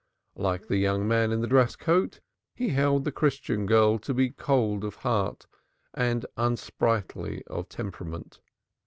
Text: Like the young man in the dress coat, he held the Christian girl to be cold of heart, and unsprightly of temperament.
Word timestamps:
Like 0.33 0.67
the 0.67 0.77
young 0.77 1.07
man 1.07 1.31
in 1.31 1.41
the 1.41 1.47
dress 1.47 1.75
coat, 1.75 2.21
he 2.55 2.69
held 2.69 3.03
the 3.05 3.11
Christian 3.11 3.67
girl 3.67 3.99
to 3.99 4.15
be 4.15 4.31
cold 4.31 4.83
of 4.83 4.95
heart, 4.95 5.45
and 5.93 6.25
unsprightly 6.37 7.43
of 7.45 7.69
temperament. 7.69 8.39